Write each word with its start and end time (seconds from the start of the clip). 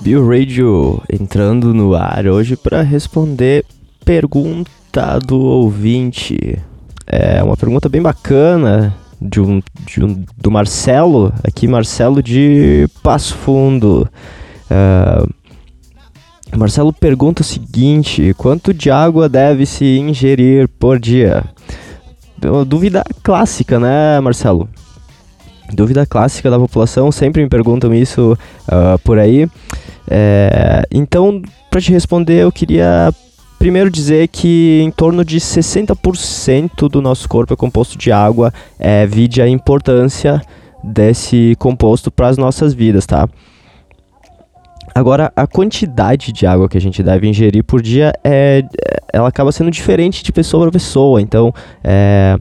BioRadio 0.00 1.02
entrando 1.12 1.74
no 1.74 1.94
ar 1.94 2.26
hoje 2.26 2.56
para 2.56 2.80
responder 2.80 3.66
pergunta 4.02 5.18
do 5.18 5.38
ouvinte. 5.38 6.58
É 7.06 7.42
uma 7.42 7.56
pergunta 7.56 7.86
bem 7.88 8.00
bacana 8.00 8.96
de 9.20 9.40
um, 9.40 9.60
de 9.86 10.02
um, 10.02 10.24
do 10.38 10.50
Marcelo, 10.50 11.32
aqui 11.44 11.68
Marcelo 11.68 12.22
de 12.22 12.88
Passo 13.02 13.34
Fundo. 13.36 14.08
Uh, 14.70 15.28
Marcelo 16.56 16.94
pergunta 16.94 17.42
o 17.42 17.44
seguinte: 17.44 18.34
quanto 18.38 18.72
de 18.72 18.90
água 18.90 19.28
deve 19.28 19.66
se 19.66 19.98
ingerir 19.98 20.66
por 20.66 20.98
dia? 20.98 21.44
Dúvida 22.66 23.04
clássica, 23.22 23.78
né, 23.78 24.18
Marcelo? 24.20 24.66
Dúvida 25.72 26.06
clássica 26.06 26.50
da 26.50 26.58
população, 26.58 27.12
sempre 27.12 27.42
me 27.42 27.50
perguntam 27.50 27.94
isso 27.94 28.36
uh, 28.66 28.98
por 29.04 29.18
aí. 29.18 29.46
É, 30.10 30.82
então, 30.90 31.40
para 31.70 31.80
te 31.80 31.92
responder, 31.92 32.42
eu 32.42 32.50
queria 32.50 33.14
primeiro 33.58 33.90
dizer 33.90 34.26
que 34.28 34.80
em 34.82 34.90
torno 34.90 35.24
de 35.24 35.38
60% 35.38 36.88
do 36.88 37.00
nosso 37.00 37.28
corpo 37.28 37.52
é 37.52 37.56
composto 37.56 37.96
de 37.96 38.10
água, 38.10 38.52
é, 38.78 39.06
vide 39.06 39.40
a 39.40 39.48
importância 39.48 40.42
desse 40.82 41.54
composto 41.58 42.10
para 42.10 42.28
as 42.28 42.38
nossas 42.38 42.74
vidas, 42.74 43.06
tá? 43.06 43.28
Agora, 44.94 45.32
a 45.36 45.46
quantidade 45.46 46.32
de 46.32 46.46
água 46.46 46.68
que 46.68 46.76
a 46.76 46.80
gente 46.80 47.02
deve 47.02 47.28
ingerir 47.28 47.62
por 47.62 47.80
dia 47.80 48.12
é, 48.24 48.64
ela 49.12 49.28
acaba 49.28 49.52
sendo 49.52 49.70
diferente 49.70 50.24
de 50.24 50.32
pessoa 50.32 50.64
para 50.64 50.72
pessoa. 50.72 51.20
Então, 51.20 51.52
é, 51.84 52.36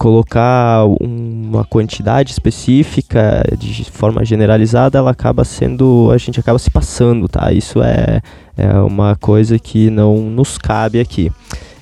colocar 0.00 0.86
uma 0.98 1.62
quantidade 1.62 2.32
específica 2.32 3.44
de 3.58 3.84
forma 3.84 4.24
generalizada, 4.24 4.96
ela 4.96 5.10
acaba 5.10 5.44
sendo, 5.44 6.10
a 6.10 6.16
gente 6.16 6.40
acaba 6.40 6.58
se 6.58 6.70
passando, 6.70 7.28
tá? 7.28 7.52
Isso 7.52 7.82
é, 7.82 8.22
é 8.56 8.78
uma 8.78 9.14
coisa 9.14 9.58
que 9.58 9.90
não 9.90 10.16
nos 10.16 10.56
cabe 10.56 10.98
aqui. 10.98 11.30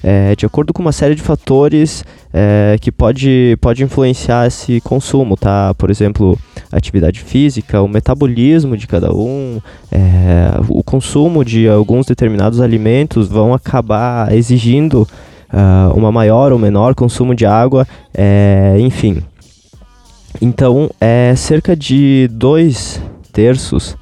É, 0.02 0.34
de 0.34 0.44
acordo 0.44 0.72
com 0.72 0.82
uma 0.82 0.90
série 0.90 1.14
de 1.14 1.22
fatores 1.22 2.04
é, 2.32 2.76
que 2.80 2.90
pode, 2.90 3.56
pode 3.60 3.84
influenciar 3.84 4.48
esse 4.48 4.80
consumo, 4.80 5.36
tá? 5.36 5.72
Por 5.74 5.88
exemplo, 5.88 6.36
atividade 6.72 7.20
física, 7.20 7.80
o 7.80 7.86
metabolismo 7.86 8.76
de 8.76 8.88
cada 8.88 9.14
um, 9.14 9.60
é, 9.92 10.58
o 10.68 10.82
consumo 10.82 11.44
de 11.44 11.68
alguns 11.68 12.04
determinados 12.04 12.60
alimentos 12.60 13.28
vão 13.28 13.54
acabar 13.54 14.32
exigindo 14.32 15.06
uh, 15.52 15.92
uma 15.96 16.12
maior 16.12 16.52
ou 16.52 16.58
menor 16.58 16.94
consumo 16.94 17.34
de 17.34 17.46
água, 17.46 17.86
é, 18.14 18.76
enfim. 18.80 19.22
Então, 20.40 20.90
é 21.00 21.34
cerca 21.36 21.74
de 21.74 22.28
dois 22.30 23.00
terços 23.32 23.96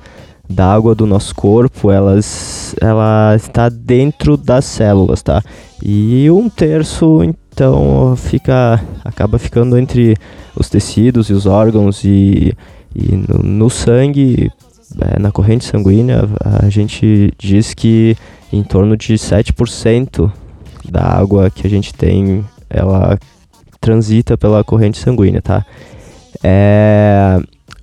da 0.49 0.73
água 0.73 0.95
do 0.95 1.07
nosso 1.07 1.35
corpo, 1.35 1.91
elas, 1.91 2.75
ela 2.81 3.35
está 3.35 3.69
dentro 3.69 4.37
das 4.37 4.65
células, 4.65 5.23
tá? 5.23 5.43
E 5.83 6.31
um 6.31 6.49
terço, 6.49 7.23
então, 7.25 8.15
fica, 8.17 8.81
acaba 9.05 9.39
ficando 9.39 9.77
entre 9.77 10.17
os 10.55 10.69
tecidos 10.69 11.29
e 11.31 11.33
os 11.33 11.47
órgãos 11.47 12.05
e, 12.05 12.55
e 12.95 13.17
no, 13.17 13.43
no 13.43 13.71
sangue, 13.71 14.51
é, 15.01 15.19
na 15.19 15.33
corrente 15.33 15.65
sanguínea, 15.65 16.29
a 16.63 16.69
gente 16.69 17.33
diz 17.39 17.75
que 17.75 18.17
em 18.53 18.63
torno 18.63 18.97
de 18.97 19.15
7% 19.15 20.31
da 20.91 21.03
água 21.03 21.51
que 21.51 21.67
a 21.67 21.71
gente 21.71 21.93
tem, 21.93 22.45
ela 22.69 23.19
transita 23.81 24.37
pela 24.37 24.65
corrente 24.65 24.99
sanguínea, 24.99 25.41
tá? 25.41 25.65
É, 26.43 27.41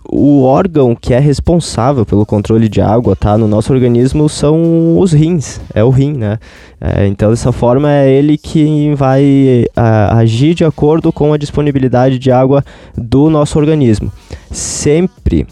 o 0.09 0.43
órgão 0.43 0.95
que 0.95 1.13
é 1.13 1.19
responsável 1.19 2.05
pelo 2.05 2.25
controle 2.25 2.67
de 2.67 2.81
água, 2.81 3.15
tá, 3.15 3.37
no 3.37 3.47
nosso 3.47 3.73
organismo 3.73 4.27
são 4.27 4.99
os 4.99 5.11
rins, 5.11 5.59
é 5.73 5.83
o 5.83 5.89
rim, 5.89 6.13
né? 6.13 6.37
É, 6.79 7.07
então 7.07 7.29
dessa 7.29 7.51
forma 7.51 7.91
é 7.91 8.11
ele 8.11 8.37
que 8.37 8.93
vai 8.95 9.65
a, 9.75 10.17
agir 10.17 10.53
de 10.53 10.65
acordo 10.65 11.11
com 11.11 11.33
a 11.33 11.37
disponibilidade 11.37 12.19
de 12.19 12.31
água 12.31 12.63
do 12.95 13.29
nosso 13.29 13.57
organismo. 13.57 14.11
Sempre, 14.51 15.47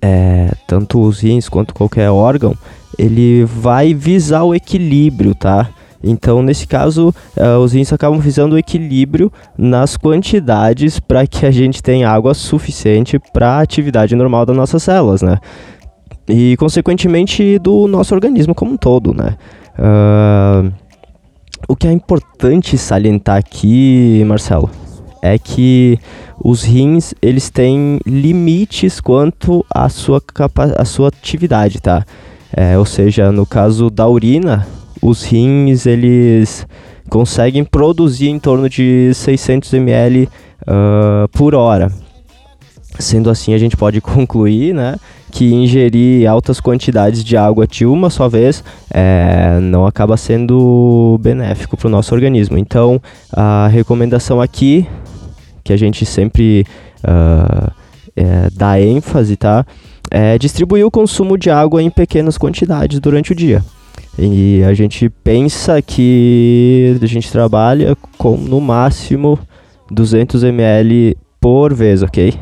é, 0.00 0.50
tanto 0.66 1.00
os 1.00 1.20
rins 1.20 1.48
quanto 1.48 1.74
qualquer 1.74 2.10
órgão, 2.10 2.56
ele 2.98 3.44
vai 3.44 3.92
visar 3.92 4.44
o 4.44 4.54
equilíbrio, 4.54 5.34
tá? 5.34 5.68
Então, 6.02 6.42
nesse 6.42 6.66
caso, 6.66 7.14
uh, 7.36 7.58
os 7.58 7.72
rins 7.72 7.92
acabam 7.92 8.18
visando 8.18 8.54
o 8.54 8.58
equilíbrio 8.58 9.32
nas 9.56 9.96
quantidades 9.96 10.98
para 10.98 11.26
que 11.26 11.46
a 11.46 11.50
gente 11.50 11.82
tenha 11.82 12.10
água 12.10 12.34
suficiente 12.34 13.18
para 13.32 13.56
a 13.56 13.60
atividade 13.60 14.16
normal 14.16 14.44
das 14.44 14.56
nossas 14.56 14.82
células, 14.82 15.22
né? 15.22 15.38
E, 16.28 16.56
consequentemente, 16.56 17.58
do 17.58 17.86
nosso 17.86 18.14
organismo 18.14 18.54
como 18.54 18.72
um 18.72 18.76
todo, 18.76 19.14
né? 19.14 19.36
Uh, 19.78 20.72
o 21.68 21.76
que 21.76 21.86
é 21.86 21.92
importante 21.92 22.76
salientar 22.76 23.36
aqui, 23.36 24.24
Marcelo, 24.26 24.68
é 25.22 25.38
que 25.38 25.98
os 26.42 26.64
rins 26.64 27.14
eles 27.22 27.48
têm 27.48 28.00
limites 28.04 29.00
quanto 29.00 29.64
à 29.72 29.88
sua, 29.88 30.20
capa 30.20 30.74
à 30.76 30.84
sua 30.84 31.08
atividade, 31.08 31.80
tá? 31.80 32.04
É, 32.54 32.76
ou 32.76 32.84
seja, 32.84 33.30
no 33.32 33.46
caso 33.46 33.88
da 33.88 34.06
urina, 34.06 34.66
os 35.02 35.24
rins 35.24 35.84
eles 35.84 36.66
conseguem 37.10 37.64
produzir 37.64 38.28
em 38.28 38.38
torno 38.38 38.68
de 38.68 39.12
600 39.12 39.74
ml 39.74 40.28
uh, 40.62 41.28
por 41.32 41.54
hora. 41.54 41.92
Sendo 42.98 43.28
assim, 43.28 43.52
a 43.52 43.58
gente 43.58 43.76
pode 43.76 44.00
concluir, 44.02 44.72
né, 44.72 44.96
que 45.30 45.52
ingerir 45.52 46.28
altas 46.28 46.60
quantidades 46.60 47.24
de 47.24 47.36
água 47.36 47.66
de 47.66 47.84
uma 47.84 48.10
só 48.10 48.28
vez 48.28 48.62
é, 48.90 49.58
não 49.60 49.86
acaba 49.86 50.16
sendo 50.16 51.18
benéfico 51.20 51.76
para 51.76 51.88
o 51.88 51.90
nosso 51.90 52.14
organismo. 52.14 52.56
Então, 52.56 53.00
a 53.32 53.66
recomendação 53.68 54.40
aqui, 54.40 54.86
que 55.64 55.72
a 55.72 55.76
gente 55.76 56.06
sempre 56.06 56.64
uh, 57.02 57.72
é, 58.14 58.48
dá 58.54 58.80
ênfase, 58.80 59.36
tá, 59.36 59.66
é 60.10 60.38
distribuir 60.38 60.86
o 60.86 60.90
consumo 60.90 61.38
de 61.38 61.50
água 61.50 61.82
em 61.82 61.90
pequenas 61.90 62.36
quantidades 62.36 63.00
durante 63.00 63.32
o 63.32 63.34
dia. 63.34 63.64
E 64.18 64.62
a 64.64 64.74
gente 64.74 65.08
pensa 65.08 65.80
que 65.80 66.98
a 67.00 67.06
gente 67.06 67.32
trabalha 67.32 67.96
com 68.18 68.36
no 68.36 68.60
máximo 68.60 69.38
200 69.90 70.44
ml 70.44 71.16
por 71.40 71.72
vez, 71.72 72.02
ok? 72.02 72.34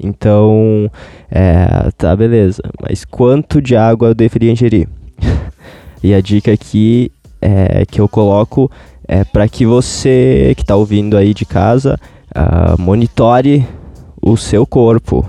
Então, 0.00 0.90
é, 1.30 1.90
tá 1.96 2.14
beleza. 2.14 2.62
Mas 2.80 3.04
quanto 3.04 3.62
de 3.62 3.76
água 3.76 4.08
eu 4.08 4.14
deveria 4.14 4.50
ingerir? 4.50 4.88
e 6.02 6.12
a 6.14 6.20
dica 6.20 6.52
aqui 6.52 7.10
é 7.40 7.84
que 7.86 8.00
eu 8.00 8.08
coloco 8.08 8.70
é 9.06 9.24
para 9.24 9.48
que 9.48 9.64
você 9.64 10.52
que 10.56 10.62
está 10.62 10.76
ouvindo 10.76 11.16
aí 11.16 11.32
de 11.32 11.46
casa 11.46 11.98
uh, 12.36 12.80
monitore 12.80 13.66
o 14.20 14.36
seu 14.36 14.66
corpo. 14.66 15.26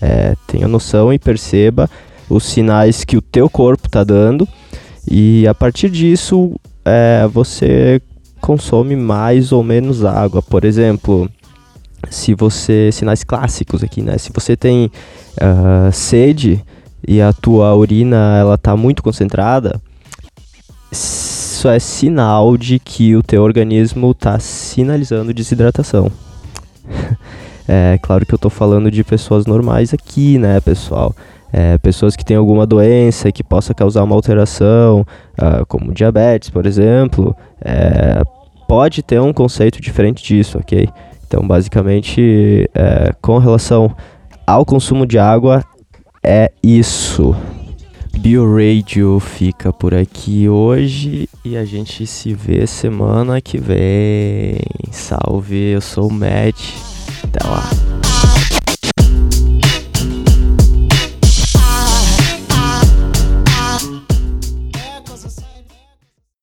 É, 0.00 0.34
tenha 0.46 0.68
noção 0.68 1.12
e 1.12 1.18
perceba 1.18 1.88
os 2.28 2.44
sinais 2.44 3.04
que 3.04 3.16
o 3.16 3.22
teu 3.22 3.48
corpo 3.48 3.86
está 3.86 4.04
dando 4.04 4.46
e 5.08 5.46
a 5.46 5.54
partir 5.54 5.90
disso, 5.90 6.54
é, 6.84 7.26
você 7.32 8.00
consome 8.40 8.94
mais 8.94 9.52
ou 9.52 9.62
menos 9.62 10.04
água. 10.04 10.42
Por 10.42 10.64
exemplo, 10.64 11.28
se 12.10 12.34
você. 12.34 12.90
Sinais 12.92 13.24
clássicos 13.24 13.82
aqui, 13.82 14.02
né? 14.02 14.18
Se 14.18 14.30
você 14.32 14.56
tem 14.56 14.86
uh, 14.86 15.92
sede 15.92 16.64
e 17.06 17.20
a 17.20 17.32
tua 17.32 17.74
urina 17.74 18.36
ela 18.38 18.58
tá 18.58 18.76
muito 18.76 19.02
concentrada, 19.02 19.80
isso 20.90 21.68
é 21.68 21.78
sinal 21.78 22.56
de 22.56 22.78
que 22.78 23.14
o 23.16 23.22
teu 23.22 23.42
organismo 23.42 24.10
está 24.10 24.38
sinalizando 24.38 25.34
desidratação. 25.34 26.10
é 27.68 27.98
claro 28.02 28.24
que 28.24 28.34
eu 28.34 28.36
estou 28.36 28.50
falando 28.50 28.90
de 28.90 29.02
pessoas 29.04 29.46
normais 29.46 29.92
aqui, 29.92 30.38
né, 30.38 30.60
pessoal? 30.60 31.14
É, 31.52 31.78
pessoas 31.78 32.16
que 32.16 32.24
têm 32.24 32.36
alguma 32.36 32.66
doença 32.66 33.32
que 33.32 33.42
possa 33.42 33.72
causar 33.72 34.02
uma 34.02 34.14
alteração, 34.14 35.00
uh, 35.40 35.64
como 35.66 35.92
diabetes, 35.92 36.50
por 36.50 36.66
exemplo, 36.66 37.34
é, 37.60 38.22
pode 38.66 39.02
ter 39.02 39.20
um 39.20 39.32
conceito 39.32 39.80
diferente 39.80 40.22
disso, 40.22 40.58
ok? 40.58 40.88
Então, 41.26 41.46
basicamente, 41.46 42.68
é, 42.74 43.12
com 43.20 43.38
relação 43.38 43.94
ao 44.46 44.64
consumo 44.64 45.06
de 45.06 45.18
água, 45.18 45.64
é 46.22 46.52
isso. 46.62 47.34
BioRadio 48.18 49.20
fica 49.20 49.72
por 49.72 49.94
aqui 49.94 50.48
hoje 50.48 51.28
e 51.44 51.56
a 51.56 51.64
gente 51.64 52.06
se 52.06 52.32
vê 52.32 52.66
semana 52.66 53.40
que 53.40 53.58
vem. 53.58 54.58
Salve, 54.90 55.72
eu 55.72 55.80
sou 55.80 56.08
o 56.08 56.12
Matt. 56.12 56.56
Até 57.24 57.46
lá. 57.46 57.85